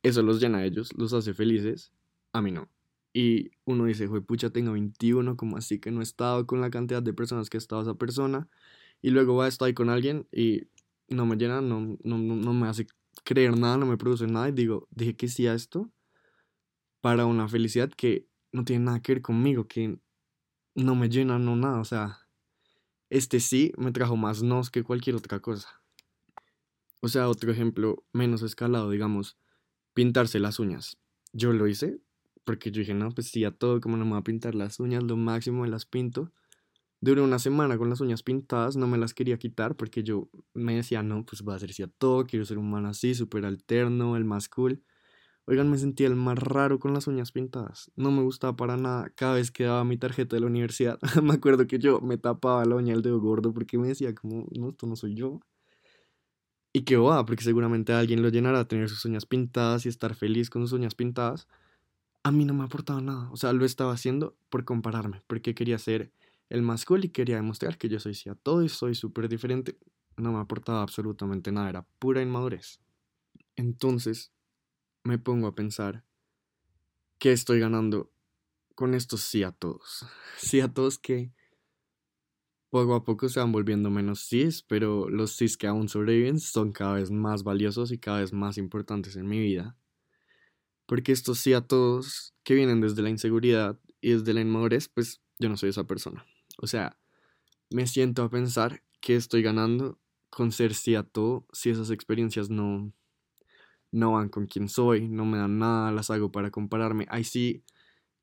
eso 0.02 0.22
los 0.22 0.40
llena 0.42 0.60
a 0.60 0.66
ellos, 0.66 0.94
los 0.98 1.14
hace 1.14 1.34
felices, 1.34 1.92
a 2.32 2.42
mí 2.42 2.52
no. 2.52 2.68
Y 3.14 3.52
uno 3.66 3.86
dice, 3.86 4.10
pucha, 4.10 4.50
tengo 4.50 4.72
21, 4.74 5.38
como 5.38 5.58
así 5.58 5.80
que 5.80 5.92
no 5.92 6.00
he 6.02 6.04
estado 6.04 6.48
con 6.48 6.62
la 6.62 6.72
cantidad 6.72 7.04
de 7.04 7.14
personas 7.14 7.50
que 7.50 7.58
ha 7.58 7.60
estado 7.60 7.84
esa 7.84 7.94
persona. 7.94 8.50
Y 9.02 9.12
luego 9.12 9.36
va 9.36 9.46
a 9.46 9.48
estar 9.48 9.68
ahí 9.68 9.74
con 9.74 9.90
alguien 9.90 10.28
y 10.32 10.68
no 11.10 11.26
me 11.26 11.36
llena, 11.36 11.62
no, 11.62 11.98
no, 12.04 12.18
no 12.18 12.54
me 12.54 12.68
hace 12.68 12.88
creer 13.24 13.58
nada, 13.58 13.78
no 13.78 13.86
me 13.86 13.98
produce 13.98 14.26
nada. 14.26 14.50
Y 14.50 14.54
digo, 14.54 14.88
dije 14.90 15.16
que 15.16 15.28
sí 15.28 15.46
a 15.46 15.54
esto 15.54 15.92
para 17.02 17.26
una 17.26 17.48
felicidad 17.48 17.90
que 17.90 18.28
no 18.52 18.64
tiene 18.64 18.86
nada 18.86 19.02
que 19.02 19.14
ver 19.14 19.22
conmigo, 19.22 19.68
que 19.68 20.00
no 20.74 20.96
me 20.96 21.10
llena, 21.10 21.38
no 21.38 21.56
nada. 21.56 21.80
O 21.80 21.86
sea, 21.86 22.20
este 23.10 23.40
sí 23.40 23.74
me 23.78 23.92
trajo 23.92 24.16
más 24.16 24.42
nos 24.42 24.72
que 24.72 24.84
cualquier 24.84 25.16
otra 25.16 25.40
cosa. 25.40 25.82
O 27.02 27.10
sea, 27.10 27.28
otro 27.28 27.52
ejemplo 27.52 28.06
menos 28.14 28.42
escalado, 28.42 28.90
digamos, 28.90 29.38
pintarse 29.94 30.40
las 30.40 30.60
uñas. 30.60 30.98
Yo 31.34 31.52
lo 31.52 31.68
hice 31.68 32.00
porque 32.46 32.72
yo 32.72 32.80
dije, 32.80 32.94
no, 32.94 33.10
pues 33.12 33.28
sí, 33.28 33.44
a 33.46 33.52
todo, 33.52 33.82
como 33.82 33.98
no 33.98 34.06
me 34.06 34.12
voy 34.12 34.20
a 34.20 34.24
pintar 34.24 34.56
las 34.56 34.80
uñas, 34.80 35.04
lo 35.04 35.18
máximo 35.18 35.62
me 35.64 35.70
las 35.70 35.86
pinto. 35.86 36.32
Duré 37.02 37.22
una 37.22 37.40
semana 37.40 37.78
con 37.78 37.90
las 37.90 38.00
uñas 38.00 38.24
pintadas, 38.24 38.78
no 38.78 38.88
me 38.88 38.98
las 38.98 39.14
quería 39.14 39.38
quitar 39.38 39.76
porque 39.76 40.04
yo 40.04 40.30
me 40.54 40.76
decía, 40.76 41.04
no, 41.04 41.26
pues 41.26 41.42
voy 41.42 41.54
a 41.54 41.58
hacer 41.58 41.72
a 41.84 41.88
todo, 41.88 42.26
quiero 42.26 42.46
ser 42.46 42.58
un 42.58 42.70
man 42.72 42.86
así, 42.86 43.14
súper 43.14 43.46
alterno, 43.46 44.16
el 44.16 44.24
más 44.24 44.48
cool. 44.48 44.82
Oigan, 45.46 45.70
me 45.70 45.78
sentía 45.78 46.08
el 46.08 46.16
más 46.16 46.40
raro 46.40 46.80
con 46.80 46.94
las 46.94 47.08
uñas 47.08 47.34
pintadas. 47.34 47.92
No 47.98 48.12
me 48.12 48.22
gustaba 48.22 48.56
para 48.56 48.78
nada. 48.78 49.10
Cada 49.16 49.36
vez 49.36 49.52
que 49.52 49.66
daba 49.66 49.84
mi 49.84 49.98
tarjeta 49.98 50.38
de 50.38 50.40
la 50.40 50.48
universidad, 50.48 50.98
me 51.22 51.34
acuerdo 51.34 51.68
que 51.68 51.80
yo 51.80 52.00
me 52.00 52.18
tapaba 52.18 52.64
la 52.64 52.76
uña 52.76 52.94
del 52.94 53.02
dedo 53.02 53.20
gordo 53.20 53.54
porque 53.54 53.78
me 53.78 53.90
decía, 53.90 54.16
como, 54.16 54.48
no, 54.58 54.70
esto 54.70 54.88
no 54.88 54.96
soy 54.96 55.16
yo. 55.16 55.42
Y 56.72 56.84
que 56.86 56.98
va, 56.98 57.26
porque 57.26 57.44
seguramente 57.44 57.94
alguien 57.94 58.22
lo 58.22 58.30
llenará 58.30 58.62
a 58.62 58.68
tener 58.68 58.90
sus 58.90 59.04
uñas 59.06 59.26
pintadas 59.26 59.86
y 59.86 59.90
estar 59.90 60.16
feliz 60.16 60.50
con 60.50 60.62
sus 60.64 60.72
uñas 60.72 60.96
pintadas. 60.96 61.48
A 62.24 62.32
mí 62.32 62.46
no 62.46 62.54
me 62.54 62.64
aportaba 62.64 63.02
nada. 63.02 63.30
O 63.32 63.38
sea, 63.38 63.54
lo 63.54 63.66
estaba 63.66 63.94
haciendo 63.94 64.38
por 64.50 64.66
compararme, 64.66 65.22
porque 65.28 65.54
quería 65.56 65.78
ser 65.78 66.12
el 66.50 66.62
más 66.62 66.86
cool 66.86 67.06
y 67.06 67.10
quería 67.10 67.36
demostrar 67.36 67.78
que 67.78 67.90
yo 67.90 68.00
soy 68.00 68.16
a 68.30 68.36
todo 68.36 68.64
y 68.64 68.70
soy 68.70 68.96
súper 68.96 69.28
diferente. 69.28 69.78
No 70.18 70.32
me 70.32 70.40
aportaba 70.40 70.82
absolutamente 70.82 71.52
nada, 71.52 71.70
era 71.70 71.88
pura 72.00 72.22
inmadurez. 72.22 72.80
Entonces 73.56 74.34
me 75.04 75.20
pongo 75.20 75.48
a 75.48 75.56
pensar 75.56 76.06
qué 77.20 77.32
estoy 77.32 77.60
ganando 77.60 78.12
con 78.76 78.94
estos 78.94 79.22
sí 79.22 79.44
a 79.44 79.52
todos. 79.52 80.06
Sí 80.38 80.60
a 80.62 80.74
todos 80.74 80.98
que 81.00 81.32
poco 82.70 82.96
a 82.96 83.06
poco 83.06 83.30
se 83.30 83.40
van 83.40 83.54
volviendo 83.54 83.90
menos 83.90 84.20
sís, 84.22 84.64
pero 84.64 85.08
los 85.10 85.36
sís 85.38 85.56
que 85.58 85.68
aún 85.68 85.88
sobreviven 85.88 86.40
son 86.40 86.74
cada 86.74 86.96
vez 86.96 87.10
más 87.12 87.44
valiosos 87.44 87.92
y 87.92 88.00
cada 88.00 88.20
vez 88.20 88.34
más 88.34 88.58
importantes 88.58 89.16
en 89.16 89.28
mi 89.28 89.40
vida. 89.40 89.78
Porque 90.86 91.12
estos 91.12 91.40
sí 91.40 91.54
a 91.54 91.62
todos 91.62 92.34
que 92.44 92.56
vienen 92.56 92.82
desde 92.82 93.02
la 93.02 93.10
inseguridad 93.10 93.80
y 94.02 94.12
desde 94.12 94.34
la 94.34 94.42
inmadurez, 94.42 94.90
pues 94.90 95.22
yo 95.40 95.50
no 95.50 95.58
soy 95.58 95.70
esa 95.70 95.86
persona. 95.86 96.26
O 96.58 96.68
sea, 96.68 96.98
me 97.70 97.88
siento 97.88 98.24
a 98.24 98.30
pensar 98.30 98.84
que 99.02 99.16
estoy 99.16 99.42
ganando 99.42 100.00
con 100.30 100.52
ser 100.52 100.74
sí 100.74 100.96
a 100.96 101.04
todo 101.04 101.46
si 101.52 101.70
esas 101.70 101.90
experiencias 101.92 102.50
no, 102.50 102.92
no 103.92 104.14
van 104.14 104.30
con 104.30 104.48
quien 104.48 104.68
soy, 104.70 105.08
no 105.08 105.26
me 105.26 105.38
dan 105.38 105.60
nada, 105.60 105.92
las 105.92 106.10
hago 106.10 106.32
para 106.32 106.52
compararme. 106.52 107.06
Ay, 107.10 107.24
sí, 107.24 107.64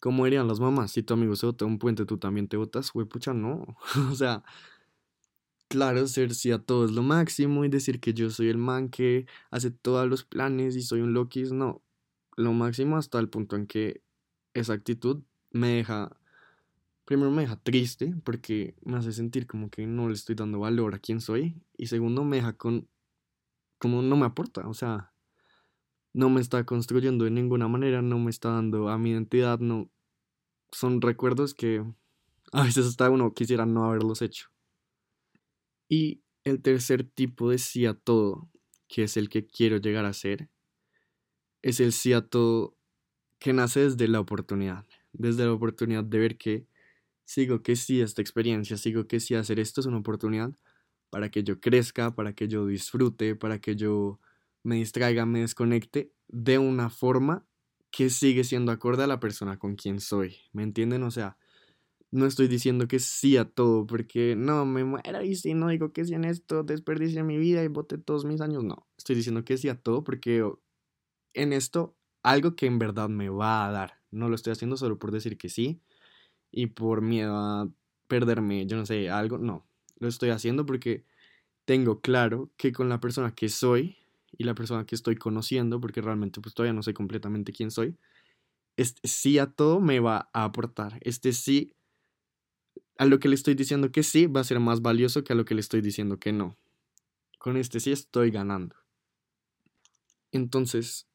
¿cómo 0.01 0.25
dirían 0.25 0.49
las 0.49 0.61
mamás? 0.61 0.93
Si 0.93 1.03
tu 1.03 1.15
amigo 1.15 1.37
se 1.37 1.47
bota 1.47 1.65
un 1.65 1.79
puente, 1.79 2.05
tú 2.05 2.19
también 2.19 2.49
te 2.49 2.57
botas. 2.57 2.93
Güey, 2.93 3.07
pucha, 3.07 3.33
no. 3.33 3.77
o 4.11 4.15
sea, 4.15 4.43
claro, 5.69 6.07
ser 6.09 6.35
sí 6.35 6.51
a 6.51 6.59
todo 6.59 6.85
es 6.85 6.91
lo 6.91 7.03
máximo 7.03 7.65
y 7.65 7.69
decir 7.69 8.01
que 8.01 8.13
yo 8.15 8.31
soy 8.31 8.49
el 8.49 8.59
man 8.59 8.89
que 8.91 9.27
hace 9.51 9.71
todos 9.71 10.09
los 10.09 10.25
planes 10.25 10.77
y 10.77 10.83
soy 10.83 11.01
un 11.01 11.15
Loki, 11.15 11.45
no. 11.45 11.83
Lo 12.41 12.55
máximo 12.55 12.97
hasta 12.97 13.19
el 13.19 13.29
punto 13.29 13.55
en 13.57 13.67
que 13.67 14.03
esa 14.55 14.73
actitud 14.73 15.23
me 15.51 15.69
deja, 15.69 16.17
primero 17.05 17.31
me 17.31 17.43
deja 17.43 17.57
triste 17.57 18.15
porque 18.25 18.75
me 18.83 18.97
hace 18.97 19.13
sentir 19.13 19.47
como 19.47 19.69
que 19.69 19.87
no 19.87 20.09
le 20.09 20.15
estoy 20.15 20.37
dando 20.37 20.59
valor 20.59 20.95
a 20.95 20.99
quien 20.99 21.21
soy 21.21 21.55
y 21.77 21.89
segundo 21.89 22.25
me 22.25 22.37
deja 22.37 22.55
con, 22.55 22.89
como 23.79 24.01
no 24.01 24.17
me 24.17 24.25
aporta, 24.25 24.67
o 24.67 24.73
sea, 24.73 25.13
no 26.15 26.31
me 26.31 26.41
está 26.41 26.65
construyendo 26.65 27.27
de 27.27 27.31
ninguna 27.31 27.69
manera, 27.69 28.01
no 28.01 28.19
me 28.19 28.31
está 28.31 28.49
dando 28.51 28.89
a 28.89 28.97
mi 28.97 29.11
identidad, 29.11 29.59
no, 29.59 29.91
son 30.73 31.03
recuerdos 31.03 31.53
que 31.53 31.85
a 32.53 32.63
veces 32.65 32.87
hasta 32.87 33.11
uno 33.11 33.35
quisiera 33.35 33.67
no 33.67 33.85
haberlos 33.85 34.23
hecho. 34.23 34.49
Y 35.91 36.23
el 36.45 36.63
tercer 36.63 37.05
tipo 37.05 37.51
de 37.51 37.59
sí 37.59 37.85
a 37.85 37.93
todo, 37.93 38.49
que 38.89 39.03
es 39.03 39.19
el 39.19 39.29
que 39.29 39.47
quiero 39.47 39.77
llegar 39.77 40.07
a 40.07 40.15
ser, 40.15 40.49
es 41.63 41.81
el 41.81 41.93
sí 41.93 42.13
a 42.13 42.23
todo 42.23 42.77
que 43.39 43.53
nace 43.53 43.81
desde 43.81 44.09
la 44.09 44.21
oportunidad, 44.21 44.87
desde 45.13 45.45
la 45.45 45.53
oportunidad 45.53 46.05
de 46.05 46.19
ver 46.19 46.37
que 46.37 46.67
sigo 47.25 47.63
que 47.63 47.77
sí 47.77 48.01
esta 48.01 48.23
experiencia, 48.23 48.77
sigo 48.77 49.07
que 49.07 49.21
sí 49.21 49.35
hacer 49.35 49.61
esto 49.61 49.81
es 49.81 49.87
una 49.87 49.99
oportunidad 49.99 50.53
para 51.11 51.31
que 51.31 51.43
yo 51.43 51.61
crezca, 51.61 52.15
para 52.15 52.35
que 52.35 52.49
yo 52.49 52.67
disfrute, 52.67 53.37
para 53.37 53.61
que 53.61 53.77
yo 53.77 54.21
me 54.63 54.77
distraiga, 54.77 55.27
me 55.27 55.41
desconecte 55.41 56.13
de 56.29 56.59
una 56.59 56.91
forma 56.91 57.47
que 57.91 58.11
sigue 58.11 58.45
siendo 58.45 58.73
acorde 58.73 59.05
a 59.05 59.07
la 59.07 59.21
persona 59.21 59.59
con 59.59 59.75
quien 59.75 60.01
soy. 60.01 60.37
¿Me 60.53 60.63
entienden? 60.63 61.03
O 61.03 61.11
sea, 61.11 61.37
no 62.13 62.27
estoy 62.27 62.49
diciendo 62.49 62.89
que 62.89 62.99
sí 62.99 63.37
a 63.37 63.45
todo, 63.45 63.87
porque 63.87 64.35
no, 64.37 64.65
me 64.67 64.85
muero 64.85 65.23
y 65.23 65.35
si 65.35 65.55
no 65.55 65.69
digo 65.69 65.93
que 65.93 66.05
sí 66.05 66.15
en 66.15 66.25
esto, 66.25 66.63
desperdicie 66.63 67.23
mi 67.23 67.39
vida 67.39 67.63
y 67.63 67.69
bote 67.69 67.99
todos 67.99 68.25
mis 68.25 68.41
años. 68.41 68.65
No, 68.65 68.87
estoy 68.97 69.17
diciendo 69.17 69.45
que 69.45 69.57
sí 69.57 69.69
a 69.69 69.77
todo 69.77 70.05
porque 70.05 70.45
en 71.35 71.53
esto 71.53 71.97
algo 72.23 72.57
que 72.57 72.67
en 72.67 72.79
verdad 72.79 73.09
me 73.09 73.29
va 73.29 73.67
a 73.67 73.71
dar. 73.73 74.01
No 74.11 74.29
lo 74.29 74.35
estoy 74.35 74.53
haciendo 74.53 74.77
solo 74.77 74.99
por 74.99 75.13
decir 75.13 75.39
que 75.39 75.49
sí 75.49 75.81
y 76.51 76.69
por 76.69 77.03
miedo 77.03 77.37
a 77.37 77.69
perderme, 78.09 78.67
yo 78.67 78.77
no 78.77 78.87
sé, 78.87 79.11
algo. 79.11 79.39
No, 79.39 79.67
lo 79.99 80.09
estoy 80.09 80.31
haciendo 80.31 80.67
porque 80.67 81.05
tengo 81.65 82.01
claro 82.01 82.51
que 82.57 82.73
con 82.73 82.89
la 82.89 83.01
persona 83.01 83.35
que 83.35 83.49
soy 83.49 83.97
y 84.37 84.45
la 84.45 84.55
persona 84.55 84.87
que 84.87 84.95
estoy 84.95 85.17
conociendo, 85.17 85.81
porque 85.81 86.01
realmente 86.01 86.41
pues 86.41 86.55
todavía 86.55 86.73
no 86.73 86.83
sé 86.83 86.95
completamente 86.95 87.53
quién 87.53 87.71
soy, 87.71 87.97
este 88.77 89.07
sí 89.07 89.39
a 89.39 89.47
todo 89.47 89.81
me 89.81 90.01
va 90.01 90.31
a 90.33 90.45
aportar. 90.45 90.99
Este 91.03 91.33
sí, 91.33 91.75
a 92.99 93.05
lo 93.05 93.19
que 93.19 93.29
le 93.29 93.35
estoy 93.35 93.55
diciendo 93.55 93.93
que 93.93 94.03
sí, 94.03 94.27
va 94.27 94.41
a 94.41 94.45
ser 94.45 94.61
más 94.61 94.83
valioso 94.83 95.25
que 95.25 95.33
a 95.33 95.37
lo 95.37 95.45
que 95.45 95.55
le 95.55 95.61
estoy 95.61 95.81
diciendo 95.81 96.19
que 96.19 96.33
no. 96.33 96.57
Con 97.39 97.57
este 97.57 97.81
sí 97.81 97.93
estoy 97.93 98.31
ganando. 98.31 98.77
Entonces, 100.33 101.10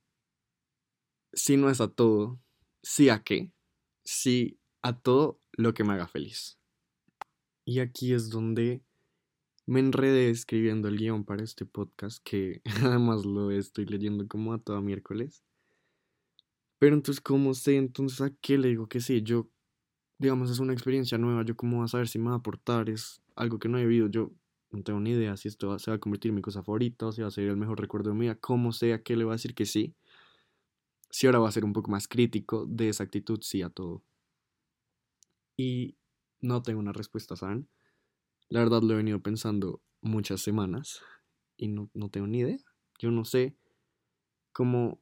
si 1.35 1.57
no 1.57 1.69
es 1.69 1.81
a 1.81 1.89
todo, 1.89 2.39
sí 2.81 3.09
a 3.09 3.21
qué, 3.21 3.51
sí 4.03 4.57
a 4.81 4.97
todo 4.97 5.41
lo 5.51 5.73
que 5.73 5.83
me 5.83 5.93
haga 5.93 6.07
feliz. 6.07 6.57
Y 7.65 7.79
aquí 7.79 8.13
es 8.13 8.29
donde 8.29 8.81
me 9.65 9.79
enredé 9.79 10.29
escribiendo 10.29 10.87
el 10.87 10.97
guion 10.97 11.25
para 11.25 11.43
este 11.43 11.65
podcast, 11.65 12.23
que 12.23 12.61
además 12.83 13.25
lo 13.25 13.51
estoy 13.51 13.85
leyendo 13.85 14.27
como 14.27 14.53
a 14.53 14.59
todo 14.59 14.81
miércoles. 14.81 15.43
Pero 16.79 16.95
entonces, 16.95 17.21
¿cómo 17.21 17.53
sé? 17.53 17.77
Entonces, 17.77 18.21
¿a 18.21 18.29
qué 18.41 18.57
le 18.57 18.69
digo 18.69 18.87
que 18.87 18.99
sí? 18.99 19.21
Yo, 19.21 19.49
digamos, 20.19 20.51
es 20.51 20.59
una 20.59 20.73
experiencia 20.73 21.17
nueva. 21.17 21.43
Yo, 21.43 21.55
¿cómo 21.55 21.77
voy 21.77 21.85
a 21.85 21.87
saber 21.87 22.07
si 22.07 22.19
me 22.19 22.27
va 22.29 22.35
a 22.35 22.37
aportar? 22.37 22.89
Es 22.89 23.21
algo 23.35 23.59
que 23.59 23.69
no 23.69 23.77
he 23.77 23.85
vivido. 23.85 24.07
Yo 24.07 24.31
no 24.71 24.83
tengo 24.83 24.99
ni 24.99 25.11
idea 25.11 25.35
si 25.37 25.47
esto 25.47 25.79
se 25.79 25.89
va 25.89 25.97
a 25.97 25.99
convertir 25.99 26.29
en 26.29 26.35
mi 26.35 26.41
cosa 26.41 26.63
favorita 26.63 27.07
o 27.07 27.11
si 27.11 27.21
va 27.21 27.29
a 27.29 27.31
ser 27.31 27.45
el 27.45 27.57
mejor 27.57 27.79
recuerdo 27.79 28.11
de 28.11 28.15
mi 28.15 28.21
vida. 28.25 28.35
¿Cómo 28.35 28.71
sé 28.71 28.93
a 28.93 29.01
qué 29.01 29.15
le 29.15 29.23
voy 29.23 29.31
a 29.31 29.35
decir 29.35 29.55
que 29.55 29.65
sí? 29.65 29.95
Si 31.15 31.27
ahora 31.27 31.39
va 31.39 31.47
a 31.47 31.51
ser 31.53 31.63
un 31.63 31.71
poco 31.71 31.89
más 31.89 32.09
crítico 32.09 32.65
de 32.65 32.89
esa 32.89 33.05
actitud, 33.05 33.39
sí 33.41 33.61
a 33.61 33.69
todo. 33.69 34.03
Y 35.55 35.95
no 36.41 36.61
tengo 36.61 36.81
una 36.81 36.91
respuesta, 36.91 37.37
¿saben? 37.37 37.69
La 38.49 38.59
verdad 38.59 38.81
lo 38.81 38.91
he 38.91 38.97
venido 38.97 39.21
pensando 39.21 39.81
muchas 40.01 40.41
semanas 40.41 40.99
y 41.55 41.69
no, 41.69 41.89
no 41.93 42.09
tengo 42.09 42.27
ni 42.27 42.39
idea. 42.39 42.57
Yo 42.99 43.11
no 43.11 43.23
sé 43.23 43.55
cómo 44.51 45.01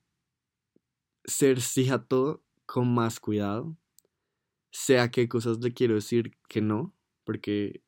ser 1.26 1.62
sí 1.62 1.90
a 1.90 2.04
todo 2.04 2.44
con 2.68 2.94
más 2.94 3.20
cuidado. 3.20 3.76
Sea 4.70 5.10
qué 5.10 5.28
cosas 5.28 5.62
le 5.62 5.74
quiero 5.74 5.96
decir 5.96 6.38
que 6.48 6.62
no, 6.62 6.94
porque 7.24 7.82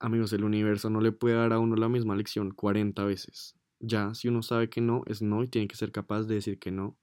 amigos, 0.00 0.32
el 0.32 0.42
universo 0.42 0.90
no 0.90 1.00
le 1.00 1.12
puede 1.12 1.36
dar 1.36 1.52
a 1.52 1.60
uno 1.60 1.76
la 1.76 1.88
misma 1.88 2.16
lección 2.16 2.50
40 2.50 3.04
veces. 3.04 3.54
Ya, 3.80 4.14
si 4.14 4.28
uno 4.28 4.42
sabe 4.42 4.68
que 4.68 4.80
no, 4.80 5.02
es 5.06 5.22
no 5.22 5.42
y 5.42 5.48
tiene 5.48 5.68
que 5.68 5.76
ser 5.76 5.92
capaz 5.92 6.24
de 6.24 6.34
decir 6.36 6.58
que 6.58 6.70
no. 6.70 6.98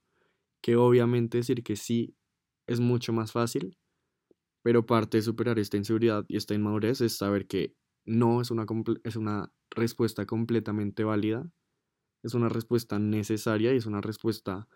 Que 0.62 0.76
obviamente 0.76 1.38
decir 1.38 1.62
que 1.64 1.76
sí 1.76 2.16
es 2.66 2.80
mucho 2.80 3.12
más 3.12 3.32
fácil, 3.32 3.78
pero 4.62 4.86
parte 4.86 5.18
de 5.18 5.22
superar 5.22 5.58
esta 5.58 5.76
inseguridad 5.76 6.24
y 6.28 6.36
esta 6.36 6.54
inmadurez 6.54 7.00
es 7.00 7.16
saber 7.16 7.46
que 7.46 7.74
no 8.04 8.40
es 8.40 8.50
una, 8.50 8.66
es 9.04 9.16
una 9.16 9.52
respuesta 9.70 10.26
completamente 10.26 11.04
válida, 11.04 11.50
es 12.22 12.34
una 12.34 12.48
respuesta 12.48 12.98
necesaria 12.98 13.74
y 13.74 13.78
es 13.78 13.86
una 13.86 14.00
respuesta 14.00 14.68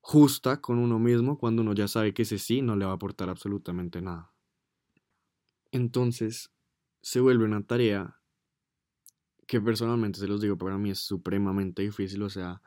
justa 0.00 0.60
con 0.60 0.78
uno 0.78 0.98
mismo 0.98 1.38
cuando 1.38 1.62
uno 1.62 1.74
ya 1.74 1.88
sabe 1.88 2.14
que 2.14 2.22
ese 2.22 2.38
sí 2.38 2.62
no 2.62 2.76
le 2.76 2.86
va 2.86 2.92
a 2.92 2.94
aportar 2.96 3.30
absolutamente 3.30 4.02
nada. 4.02 4.34
Entonces, 5.72 6.50
se 7.02 7.20
vuelve 7.20 7.44
una 7.44 7.66
tarea 7.66 8.20
que 9.46 9.60
personalmente 9.60 10.18
se 10.18 10.28
los 10.28 10.40
digo, 10.40 10.56
para 10.56 10.78
mí 10.78 10.90
es 10.90 11.00
supremamente 11.00 11.82
difícil, 11.82 12.22
o 12.22 12.30
sea, 12.30 12.62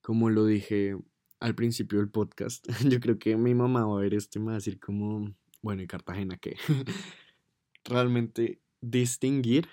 como 0.00 0.30
lo 0.30 0.46
dije 0.46 0.96
al 1.40 1.54
principio 1.54 1.98
del 1.98 2.10
podcast, 2.10 2.66
yo 2.88 3.00
creo 3.00 3.18
que 3.18 3.36
mi 3.36 3.54
mamá 3.54 3.86
va 3.86 3.98
a 3.98 4.02
ver 4.02 4.14
esto 4.14 4.38
y 4.38 4.42
me 4.42 4.46
va 4.46 4.52
a 4.52 4.56
decir 4.56 4.78
como, 4.78 5.34
bueno, 5.62 5.82
y 5.82 5.86
Cartagena, 5.86 6.36
que 6.36 6.56
realmente 7.84 8.60
distinguir 8.80 9.68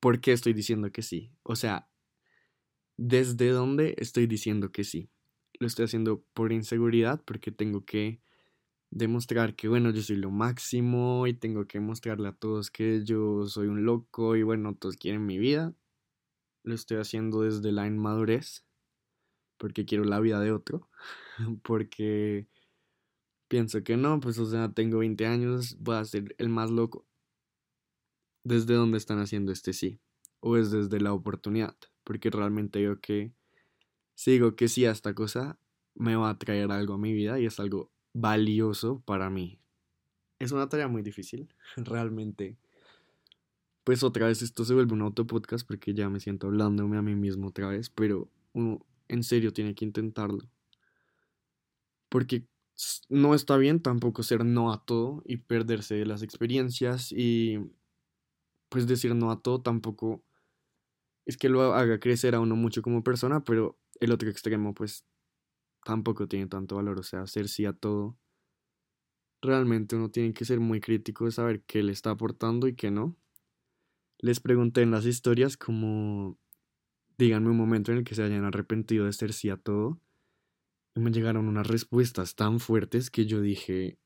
por 0.00 0.20
qué 0.20 0.32
estoy 0.32 0.52
diciendo 0.52 0.90
que 0.92 1.02
sí, 1.02 1.32
o 1.42 1.56
sea, 1.56 1.88
desde 2.98 3.50
dónde 3.50 3.94
estoy 3.96 4.26
diciendo 4.26 4.70
que 4.70 4.84
sí. 4.84 5.08
Lo 5.60 5.66
estoy 5.66 5.86
haciendo 5.86 6.22
por 6.34 6.52
inseguridad, 6.52 7.22
porque 7.24 7.50
tengo 7.50 7.84
que 7.84 8.20
demostrar 8.90 9.54
que, 9.54 9.68
bueno, 9.68 9.90
yo 9.90 10.02
soy 10.02 10.16
lo 10.16 10.30
máximo 10.30 11.26
y 11.26 11.34
tengo 11.34 11.66
que 11.66 11.80
mostrarle 11.80 12.28
a 12.28 12.32
todos 12.32 12.70
que 12.70 13.04
yo 13.04 13.46
soy 13.46 13.68
un 13.68 13.84
loco 13.84 14.36
y, 14.36 14.42
bueno, 14.42 14.74
todos 14.74 14.96
quieren 14.96 15.26
mi 15.26 15.38
vida. 15.38 15.74
Lo 16.64 16.74
estoy 16.74 16.98
haciendo 16.98 17.42
desde 17.42 17.72
la 17.72 17.86
inmadurez, 17.86 18.64
porque 19.58 19.84
quiero 19.84 20.04
la 20.04 20.20
vida 20.20 20.40
de 20.40 20.52
otro, 20.52 20.88
porque 21.62 22.48
pienso 23.48 23.82
que 23.82 23.96
no, 23.96 24.20
pues, 24.20 24.38
o 24.38 24.46
sea, 24.46 24.72
tengo 24.72 24.98
20 24.98 25.26
años, 25.26 25.76
voy 25.80 25.96
a 25.96 26.04
ser 26.04 26.34
el 26.38 26.48
más 26.48 26.70
loco. 26.70 27.06
¿Desde 28.44 28.74
dónde 28.74 28.98
están 28.98 29.18
haciendo 29.18 29.52
este 29.52 29.72
sí? 29.72 30.00
¿O 30.40 30.56
es 30.56 30.70
desde 30.70 31.00
la 31.00 31.12
oportunidad? 31.12 31.76
Porque 32.04 32.30
realmente 32.30 32.80
yo 32.80 33.00
que 33.00 33.32
sigo 34.14 34.56
que 34.56 34.68
sí 34.68 34.86
a 34.86 34.92
esta 34.92 35.14
cosa 35.14 35.58
me 35.94 36.16
va 36.16 36.30
a 36.30 36.38
traer 36.38 36.70
algo 36.70 36.94
a 36.94 36.98
mi 36.98 37.12
vida 37.12 37.38
y 37.38 37.46
es 37.46 37.60
algo 37.60 37.92
valioso 38.12 39.00
para 39.04 39.30
mí. 39.30 39.60
Es 40.38 40.52
una 40.52 40.68
tarea 40.68 40.88
muy 40.88 41.02
difícil, 41.02 41.54
realmente. 41.76 42.56
Pues 43.84 44.02
otra 44.02 44.26
vez 44.26 44.42
esto 44.42 44.64
se 44.64 44.74
vuelve 44.74 44.92
un 44.92 45.02
autopodcast 45.02 45.66
porque 45.66 45.94
ya 45.94 46.08
me 46.10 46.20
siento 46.20 46.48
hablándome 46.48 46.98
a 46.98 47.02
mí 47.02 47.14
mismo 47.14 47.48
otra 47.48 47.68
vez, 47.68 47.90
pero 47.90 48.30
uno 48.52 48.84
en 49.08 49.22
serio 49.22 49.52
tiene 49.52 49.74
que 49.74 49.84
intentarlo. 49.84 50.48
Porque 52.08 52.46
no 53.08 53.34
está 53.34 53.56
bien 53.56 53.80
tampoco 53.80 54.22
ser 54.22 54.44
no 54.44 54.72
a 54.72 54.84
todo 54.84 55.22
y 55.24 55.38
perderse 55.38 55.94
de 55.94 56.06
las 56.06 56.22
experiencias 56.22 57.12
y 57.12 57.58
pues 58.68 58.86
decir 58.86 59.14
no 59.14 59.30
a 59.30 59.40
todo 59.40 59.60
tampoco 59.62 60.22
es 61.26 61.36
que 61.36 61.48
lo 61.48 61.74
haga 61.74 62.00
crecer 62.00 62.34
a 62.34 62.40
uno 62.40 62.56
mucho 62.56 62.82
como 62.82 63.02
persona, 63.02 63.44
pero 63.44 63.78
el 64.00 64.12
otro 64.12 64.30
extremo 64.30 64.74
pues 64.74 65.04
tampoco 65.88 66.28
tiene 66.28 66.48
tanto 66.48 66.76
valor, 66.76 66.98
o 66.98 67.02
sea, 67.02 67.22
hacer 67.22 67.48
sí 67.48 67.64
a 67.64 67.72
todo. 67.72 68.18
Realmente 69.40 69.96
uno 69.96 70.10
tiene 70.10 70.34
que 70.34 70.44
ser 70.44 70.60
muy 70.60 70.80
crítico 70.80 71.24
de 71.24 71.30
saber 71.30 71.62
qué 71.62 71.82
le 71.82 71.92
está 71.92 72.10
aportando 72.10 72.68
y 72.68 72.76
qué 72.76 72.90
no. 72.90 73.16
Les 74.18 74.38
pregunté 74.38 74.82
en 74.82 74.90
las 74.90 75.06
historias 75.06 75.56
como, 75.56 76.36
díganme 77.16 77.48
un 77.48 77.56
momento 77.56 77.90
en 77.90 77.98
el 77.98 78.04
que 78.04 78.14
se 78.14 78.22
hayan 78.22 78.44
arrepentido 78.44 79.06
de 79.06 79.14
ser 79.14 79.32
sí 79.32 79.48
a 79.48 79.56
todo. 79.56 79.98
Y 80.94 81.00
me 81.00 81.10
llegaron 81.10 81.48
unas 81.48 81.66
respuestas 81.66 82.34
tan 82.34 82.60
fuertes 82.60 83.10
que 83.10 83.24
yo 83.24 83.40
dije, 83.40 83.98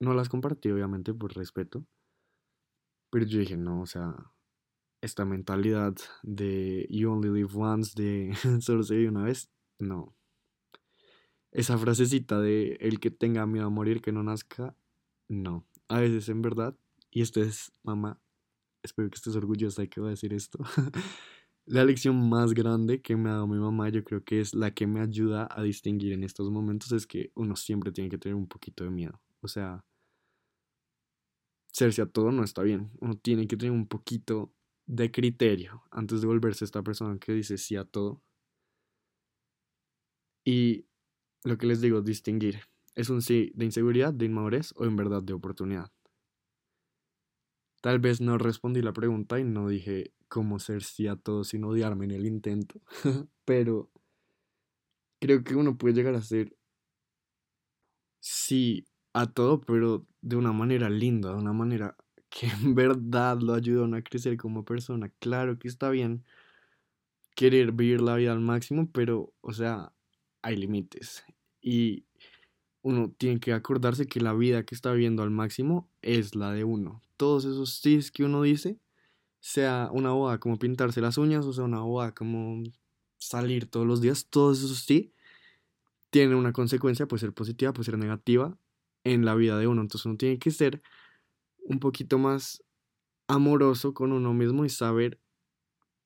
no 0.00 0.12
las 0.12 0.28
compartí 0.28 0.72
obviamente 0.72 1.14
por 1.14 1.36
respeto, 1.36 1.86
pero 3.12 3.24
yo 3.26 3.38
dije, 3.38 3.56
no, 3.56 3.82
o 3.82 3.86
sea, 3.86 4.12
esta 5.00 5.24
mentalidad 5.24 5.94
de 6.24 6.88
you 6.90 7.12
only 7.12 7.28
live 7.28 7.52
once, 7.54 7.92
de 7.94 8.34
solo 8.60 8.82
se 8.82 8.96
vive 8.96 9.10
una 9.10 9.22
vez, 9.22 9.48
no, 9.78 10.15
esa 11.52 11.78
frasecita 11.78 12.40
de 12.40 12.76
el 12.80 13.00
que 13.00 13.10
tenga 13.10 13.46
miedo 13.46 13.66
a 13.66 13.70
morir, 13.70 14.02
que 14.02 14.12
no 14.12 14.22
nazca, 14.22 14.76
no. 15.28 15.66
A 15.88 16.00
veces 16.00 16.28
en 16.28 16.42
verdad, 16.42 16.76
y 17.10 17.22
esto 17.22 17.40
es, 17.40 17.72
mamá, 17.82 18.20
espero 18.82 19.10
que 19.10 19.16
estés 19.16 19.36
orgullosa 19.36 19.82
de 19.82 19.88
que 19.88 20.00
voy 20.00 20.08
a 20.08 20.10
decir 20.10 20.32
esto. 20.32 20.58
La 21.66 21.84
lección 21.84 22.28
más 22.28 22.54
grande 22.54 23.02
que 23.02 23.16
me 23.16 23.28
ha 23.28 23.34
dado 23.34 23.48
mi 23.48 23.58
mamá, 23.58 23.88
yo 23.88 24.04
creo 24.04 24.22
que 24.22 24.40
es 24.40 24.54
la 24.54 24.72
que 24.72 24.86
me 24.86 25.00
ayuda 25.00 25.48
a 25.50 25.62
distinguir 25.62 26.12
en 26.12 26.22
estos 26.22 26.48
momentos, 26.50 26.92
es 26.92 27.06
que 27.08 27.32
uno 27.34 27.56
siempre 27.56 27.90
tiene 27.90 28.08
que 28.08 28.18
tener 28.18 28.36
un 28.36 28.46
poquito 28.46 28.84
de 28.84 28.90
miedo. 28.90 29.20
O 29.40 29.48
sea, 29.48 29.84
serse 31.72 32.02
a 32.02 32.06
todo 32.06 32.30
no 32.32 32.44
está 32.44 32.62
bien. 32.62 32.90
Uno 33.00 33.16
tiene 33.16 33.46
que 33.48 33.56
tener 33.56 33.72
un 33.72 33.86
poquito 33.88 34.52
de 34.86 35.10
criterio 35.10 35.82
antes 35.90 36.20
de 36.20 36.26
volverse 36.28 36.64
esta 36.64 36.82
persona 36.82 37.18
que 37.18 37.32
dice 37.32 37.58
sí 37.58 37.76
a 37.76 37.84
todo. 37.84 38.22
Y 40.44 40.86
lo 41.46 41.58
que 41.58 41.66
les 41.66 41.80
digo, 41.80 42.02
distinguir. 42.02 42.60
¿Es 42.94 43.08
un 43.08 43.22
sí 43.22 43.52
de 43.54 43.66
inseguridad, 43.66 44.12
de 44.12 44.26
inmadurez 44.26 44.72
o 44.76 44.84
en 44.84 44.96
verdad 44.96 45.22
de 45.22 45.32
oportunidad? 45.32 45.90
Tal 47.80 48.00
vez 48.00 48.20
no 48.20 48.36
respondí 48.36 48.82
la 48.82 48.92
pregunta 48.92 49.38
y 49.38 49.44
no 49.44 49.68
dije 49.68 50.12
cómo 50.28 50.58
ser 50.58 50.82
sí 50.82 51.06
a 51.06 51.16
todo 51.16 51.44
sin 51.44 51.64
odiarme 51.64 52.06
en 52.06 52.10
el 52.10 52.26
intento, 52.26 52.80
pero 53.44 53.90
creo 55.20 55.42
que 55.44 55.54
uno 55.54 55.76
puede 55.76 55.94
llegar 55.94 56.14
a 56.14 56.22
ser 56.22 56.56
sí 58.20 58.86
a 59.12 59.26
todo, 59.26 59.60
pero 59.60 60.06
de 60.20 60.36
una 60.36 60.52
manera 60.52 60.90
linda, 60.90 61.30
de 61.30 61.36
una 61.36 61.52
manera 61.52 61.96
que 62.28 62.46
en 62.48 62.74
verdad 62.74 63.38
lo 63.40 63.54
ayuda 63.54 63.96
a 63.96 64.02
crecer 64.02 64.36
como 64.36 64.64
persona. 64.64 65.10
Claro 65.20 65.58
que 65.58 65.68
está 65.68 65.90
bien 65.90 66.24
querer 67.36 67.72
vivir 67.72 68.00
la 68.00 68.16
vida 68.16 68.32
al 68.32 68.40
máximo, 68.40 68.90
pero, 68.92 69.32
o 69.40 69.52
sea, 69.52 69.92
hay 70.42 70.56
límites. 70.56 71.24
Y 71.66 72.04
uno 72.82 73.12
tiene 73.18 73.40
que 73.40 73.52
acordarse 73.52 74.06
que 74.06 74.20
la 74.20 74.32
vida 74.32 74.62
que 74.62 74.76
está 74.76 74.92
viviendo 74.92 75.24
al 75.24 75.32
máximo 75.32 75.90
es 76.00 76.36
la 76.36 76.52
de 76.52 76.62
uno. 76.62 77.02
Todos 77.16 77.44
esos 77.44 77.74
sí 77.74 77.98
que 78.14 78.22
uno 78.22 78.42
dice, 78.42 78.78
sea 79.40 79.90
una 79.92 80.12
boda 80.12 80.38
como 80.38 80.60
pintarse 80.60 81.00
las 81.00 81.18
uñas, 81.18 81.44
o 81.44 81.52
sea, 81.52 81.64
una 81.64 81.80
boda 81.80 82.14
como 82.14 82.62
salir 83.18 83.68
todos 83.68 83.84
los 83.84 84.00
días, 84.00 84.28
todos 84.30 84.62
esos 84.62 84.78
sí 84.84 85.12
tienen 86.10 86.36
una 86.36 86.52
consecuencia, 86.52 87.08
puede 87.08 87.22
ser 87.22 87.32
positiva, 87.32 87.72
puede 87.72 87.86
ser 87.86 87.98
negativa 87.98 88.56
en 89.02 89.24
la 89.24 89.34
vida 89.34 89.58
de 89.58 89.66
uno. 89.66 89.82
Entonces 89.82 90.06
uno 90.06 90.16
tiene 90.16 90.38
que 90.38 90.52
ser 90.52 90.82
un 91.64 91.80
poquito 91.80 92.16
más 92.16 92.62
amoroso 93.26 93.92
con 93.92 94.12
uno 94.12 94.32
mismo 94.34 94.64
y 94.64 94.68
saber 94.68 95.18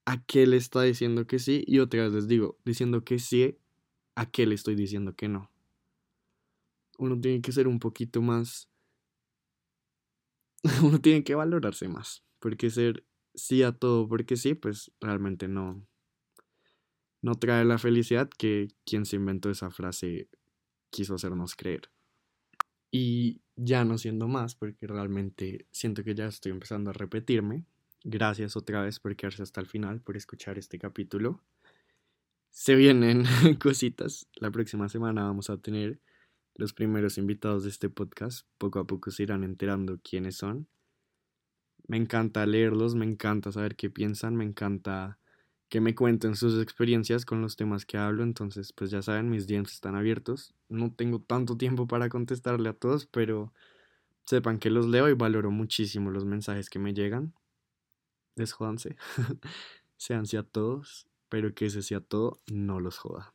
a 0.07 0.25
qué 0.25 0.47
le 0.47 0.57
está 0.57 0.81
diciendo 0.81 1.27
que 1.27 1.39
sí. 1.39 1.65
Y 1.67 1.81
otra 1.81 2.05
vez 2.05 2.15
les 2.15 2.29
digo, 2.29 2.57
diciendo 2.65 3.05
que 3.05 3.19
sí, 3.19 3.59
a 4.21 4.27
qué 4.27 4.45
le 4.45 4.55
estoy 4.55 4.75
diciendo 4.75 5.17
que 5.17 5.29
no. 5.29 5.51
Uno 6.99 7.19
tiene 7.19 7.41
que 7.41 7.53
ser 7.53 7.67
un 7.67 7.79
poquito 7.79 8.21
más... 8.21 8.69
uno 10.83 11.01
tiene 11.01 11.25
que 11.25 11.35
valorarse 11.35 11.89
más. 11.89 12.23
Porque 12.39 12.69
ser 12.69 13.07
sí 13.35 13.63
a 13.63 13.73
todo 13.73 14.07
porque 14.09 14.37
sí, 14.37 14.53
pues 14.53 14.93
realmente 15.01 15.49
no, 15.49 15.87
no 17.23 17.35
trae 17.37 17.65
la 17.65 17.79
felicidad 17.79 18.29
que 18.29 18.69
quien 18.85 19.07
se 19.07 19.17
inventó 19.17 19.49
esa 19.49 19.71
frase 19.71 20.29
quiso 20.91 21.15
hacernos 21.15 21.57
creer. 21.57 21.91
Y 22.91 23.41
ya 23.57 23.87
no 23.87 23.97
siendo 23.97 24.29
más, 24.29 24.55
porque 24.55 24.87
realmente 24.87 25.67
siento 25.71 26.05
que 26.05 26.15
ya 26.15 26.27
estoy 26.27 26.53
empezando 26.53 26.91
a 26.91 26.93
repetirme. 26.93 27.65
Gracias 28.05 28.55
otra 28.55 28.83
vez 28.83 29.01
por 29.01 29.17
quedarse 29.17 29.43
hasta 29.43 29.63
el 29.63 29.67
final, 29.67 30.03
por 30.03 30.19
escuchar 30.19 30.59
este 30.59 30.79
capítulo. 30.79 31.43
Se 32.61 32.75
vienen 32.75 33.25
cositas. 33.59 34.29
La 34.35 34.51
próxima 34.51 34.91
semana 34.91 35.23
vamos 35.23 35.49
a 35.49 35.57
tener 35.57 35.99
los 36.55 36.75
primeros 36.75 37.17
invitados 37.17 37.63
de 37.63 37.71
este 37.71 37.89
podcast. 37.89 38.47
Poco 38.59 38.81
a 38.81 38.87
poco 38.87 39.11
se 39.11 39.23
irán 39.23 39.45
enterando 39.45 39.99
quiénes 40.05 40.37
son. 40.37 40.69
Me 41.89 41.97
encanta 41.97 42.45
leerlos, 42.45 42.95
me 42.95 43.07
encanta 43.07 43.51
saber 43.51 43.77
qué 43.77 43.89
piensan, 43.89 44.37
me 44.37 44.45
encanta 44.45 45.19
que 45.71 45.81
me 45.81 45.95
cuenten 45.95 46.37
sus 46.37 46.63
experiencias 46.63 47.25
con 47.25 47.41
los 47.41 47.57
temas 47.57 47.87
que 47.87 47.97
hablo. 47.97 48.25
Entonces, 48.25 48.75
pues 48.75 48.91
ya 48.91 49.01
saben, 49.01 49.31
mis 49.31 49.47
dientes 49.47 49.73
están 49.73 49.97
abiertos. 49.97 50.53
No 50.69 50.93
tengo 50.93 51.23
tanto 51.23 51.57
tiempo 51.57 51.87
para 51.89 52.11
contestarle 52.11 52.69
a 52.69 52.75
todos, 52.75 53.07
pero 53.07 53.55
sepan 54.27 54.59
que 54.59 54.69
los 54.69 54.87
leo 54.87 55.09
y 55.09 55.15
valoro 55.15 55.51
muchísimo 55.51 56.11
los 56.11 56.27
mensajes 56.27 56.69
que 56.69 56.79
me 56.79 56.93
llegan. 56.93 57.33
Desjódanse. 58.37 58.97
Sean 59.97 60.25
a 60.37 60.43
todos, 60.43 61.10
pero 61.31 61.55
que 61.55 61.67
ese 61.67 61.83
sea 61.83 62.01
todo 62.01 62.43
no 62.53 62.81
los 62.81 62.99
joda. 62.99 63.35